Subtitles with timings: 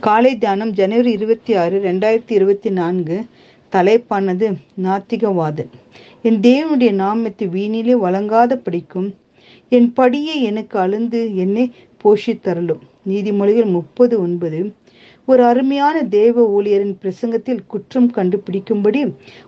[0.00, 3.16] காலை தியானம் ஜனவரி இருபத்தி ஆறு ரெண்டாயிரத்தி இருபத்தி நான்கு
[3.72, 4.46] தலைப்பானது
[4.82, 5.72] நாத்திகவாதன்
[6.22, 9.08] என் தேவனுடைய நாமத்தை வீணிலே வழங்காத படிக்கும்
[9.68, 11.64] என் படியை எனக்கு அழுந்து என்னை
[12.04, 14.60] போஷித்தரலும் நீதிமொழிகள் முப்பது ஒன்பது
[15.28, 19.02] ஒரு அருமையான தேவ ஊழியரின் பிரசங்கத்தில் குற்றம் கண்டுபிடிக்கும்படி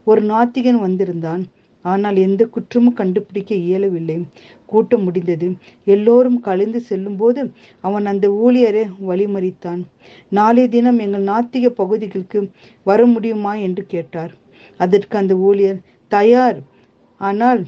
[0.04, 1.42] ஒரு நாத்திகன் வந்திருந்தான்.
[1.82, 4.16] ஆனால் எந்த குற்றமும் கண்டுபிடிக்க இயலவில்லை.
[4.66, 5.46] கூட்டம் முடிந்தது.
[5.84, 9.82] எல்லோரும் கலைந்து செல்லும்போது அவன் அந்த ஊழியரை வழிமறித்தான்.
[10.28, 12.50] நாளைய தினம் எங்கள் நாத்திக பகுதிகளுக்கு
[12.84, 13.54] வர முடியுமா?
[13.54, 14.32] என்று கேட்டார்.
[14.76, 16.58] அதற்கு அந்த ஊழியர் தயார்.
[17.20, 17.64] ஆனால்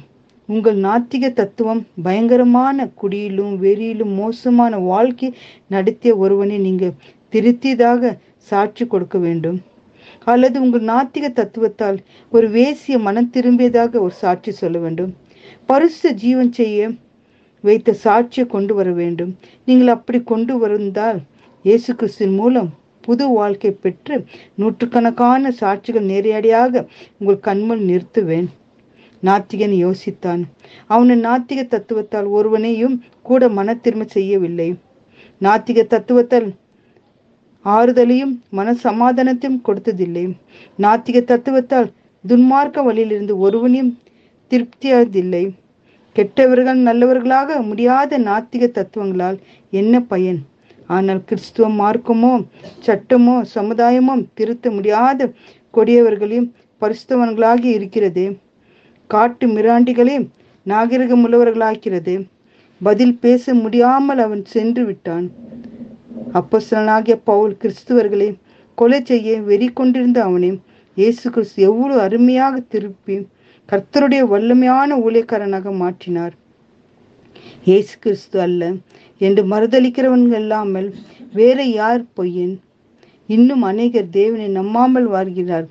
[0.49, 5.33] உங்கள் நாத்திக தத்துவம் பயங்கரமான குடியிலும் வெறியிலும் மோசமான வாழ்க்கை
[5.67, 6.97] நடத்திய ஒருவனை நீங்கள்
[7.33, 9.57] திருத்தியதாக சாட்சி கொடுக்க வேண்டும்.
[10.25, 11.97] அல்லது உங்கள் நாத்திக தத்துவத்தால்
[12.31, 15.15] ஒரு வேசிய மனம் திரும்பியதாக ஒரு சாட்சி சொல்ல வேண்டும்.
[15.65, 16.89] பரிசு ஜீவன் செய்ய
[17.61, 19.37] வைத்த சாட்சியை கொண்டு வர வேண்டும்.
[19.65, 21.19] நீங்கள் அப்படி கொண்டு வந்தால்
[21.63, 22.69] இயேசு கிறிஸ்தின் மூலம்
[23.01, 24.15] புது வாழ்க்கை பெற்று
[24.55, 26.85] நூற்றுக்கணக்கான சாட்சிகள் நேரடியாக
[27.19, 28.47] உங்கள் கண்முன் நிறுத்துவேன்.
[29.23, 30.41] நாத்திகன் யோசித்தான்.
[30.87, 34.69] அவனின் நாத்திக தத்துவத்தால் ஒருவனையும் கூட மன செய்யவில்லை.
[35.41, 36.47] நாத்திக தத்துவத்தால்
[37.65, 40.25] ஆறுதலையும் மன சமாதானத்தையும் கொடுத்ததில்லை.
[40.83, 41.89] நாத்திக தத்துவத்தால்
[42.23, 43.93] துன்மார்க்க வழியிலிருந்து ஒருவனையும்
[44.51, 45.43] திருப்தியாவதில்லை
[46.15, 49.37] கெட்டவர்கள் நல்லவர்களாக முடியாத நாத்திக தத்துவங்களால்
[49.73, 50.39] என்ன பயன்?
[50.87, 52.33] ஆனால் கிறிஸ்துவ மார்க்கமோ
[52.85, 55.29] சட்டமோ சமுதாயமோ திருத்த முடியாத
[55.73, 56.49] கொடியவர்களையும்
[56.81, 58.25] பரிசுத்தவன்களாகி இருக்கிறது.
[59.09, 60.17] காட்டு மிராண்டிகளே
[60.65, 62.13] நாகரிகம் உள்ளவர்களாக்கிறது
[62.81, 65.25] பதில் பேச முடியாமல் அவன் சென்று விட்டான்.
[66.39, 68.29] அப்போஸ்தலனாகிய பவுல் கிறிஸ்துவர்களை
[68.77, 70.49] கொலை செய்ய வெறி கொண்டிருந்த அவனை
[70.97, 73.15] இயேசு கிறிஸ்து எவ்வளவு அருமையாக திருப்பி
[73.69, 76.35] கர்த்தருடைய வல்லமையான ஊழியக்காரனாக மாற்றினார்.
[77.67, 78.61] இயேசு கிறிஸ்து அல்ல
[79.21, 80.87] என்று மறுதளிக்கிறவன்கள் இல்லாமல்
[81.39, 82.55] வேற யார் பொய்யன்?
[83.29, 85.67] இன்னும் அநேகர் தேவனை நம்பாமல் வாழ்கிறார்.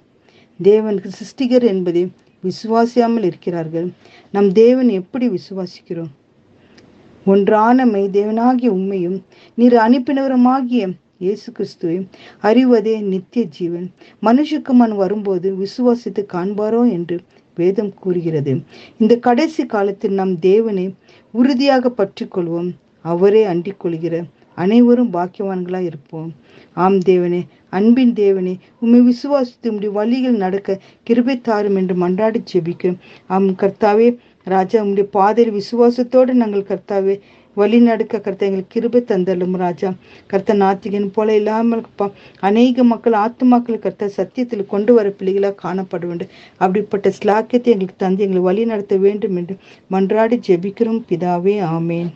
[0.60, 2.02] தேவன் சிருஷ்டிகர் என்பதை
[2.44, 3.88] விசுவாசியாமல் இருக்கிறார்கள்.
[4.34, 6.12] நம் தேவன் எப்படி விசுவாசிக்கிறோம்?
[7.26, 9.16] ஒன்றான மெய் தேவனாகிய உண்மையும்
[9.58, 10.82] நீர் அனுப்பினவருமாகிய
[11.24, 11.96] இயேசு கிறிஸ்துவை
[12.42, 13.86] அறிவதே நித்திய ஜீவன்.
[14.22, 17.16] மனுஷக்குமான் வரும்போது விசுவாசித்து காண்பாரோ என்று
[17.56, 18.52] வேதம் கூறுகிறது.
[19.00, 20.86] இந்த கடைசி காலத்தில் நம் தேவனை
[21.34, 22.70] உறுதியாக பற்றி கொள்வோம்
[23.04, 24.14] அவரே அண்டிக் கொள்கிற
[24.58, 26.28] அனைவரும் பாக்கியவான்களாக இருப்போம்.
[26.76, 27.41] ஆம் தேவனே
[27.78, 32.98] அன்பின் தேவனே உண்மை விசுவாசித்து உடைய வழிகள் நடக்க கிருபை தாரும் என்று மன்றாடி செபிக்கும்
[33.30, 34.08] ஆம் கர்த்தாவே
[34.44, 37.15] ராஜா உடைய பாதையில் விசுவாசத்தோடு நாங்கள் கர்த்தாவே
[37.56, 39.88] வழி நடக்க கர்த்தா எங்களுக்கு கிருபை தந்தள்ளும் ராஜா.
[40.31, 41.82] கர்த்த நாத்திகன் போல இல்லாமல்
[42.49, 46.33] அநேக மக்கள் ஆத்துமாக்கள் கர்த்த சத்தியத்தில் கொண்டு வர பிள்ளைகளாக காணப்பட வேண்டும்.
[46.56, 49.56] அப்படிப்பட்ட ஸ்லாக்கியத்தை எங்களுக்கு தந்து எங்களை வழி நடத்த வேண்டும் என்று
[49.91, 51.00] மன்றாடி ஜெபிக்கிறோம்.
[51.10, 52.10] பிதாவே ஆமேன்.